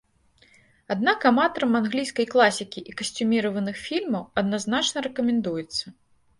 [0.95, 5.85] Аднак аматарам англійскай класікі і касцюміраваных фільмаў адназначна рэкамендуецца.